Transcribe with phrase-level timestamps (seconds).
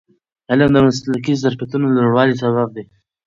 [0.49, 2.83] علم د مسلکي ظرفیتونو د لوړوالي سبب دی.